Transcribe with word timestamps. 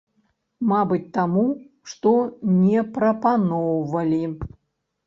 Мабыць, 0.71 1.05
таму, 1.17 1.43
што 1.91 2.15
не 2.65 2.87
прапаноўвалі. 2.97 4.25